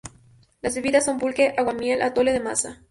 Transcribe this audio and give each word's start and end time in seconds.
La 0.63 0.71
bebidas 0.71 1.05
son 1.05 1.19
pulque, 1.19 1.53
aguamiel, 1.55 2.01
atole 2.01 2.33
de 2.33 2.39
masa. 2.47 2.79